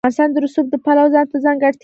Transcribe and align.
افغانستان 0.03 0.29
د 0.33 0.37
رسوب 0.45 0.65
د 0.71 0.75
پلوه 0.85 1.11
ځانته 1.13 1.37
ځانګړتیا 1.45 1.77
لري. 1.79 1.79